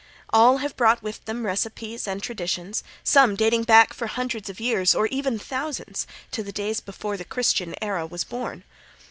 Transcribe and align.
All 0.31 0.57
have 0.57 0.75
brought 0.75 1.03
with 1.03 1.23
them 1.25 1.45
recipes 1.45 2.07
and 2.07 2.23
traditions, 2.23 2.83
some 3.03 3.35
dating 3.35 3.65
back 3.65 3.93
for 3.93 4.07
hundreds 4.07 4.49
of 4.49 4.59
years, 4.59 4.95
or 4.95 5.05
even 5.05 5.37
thousands, 5.37 6.07
to 6.31 6.41
the 6.41 6.51
days 6.51 6.79
before 6.79 7.17
the 7.17 7.23
Christian 7.23 7.75
Era 7.83 8.07
was 8.07 8.23
born. 8.23 8.63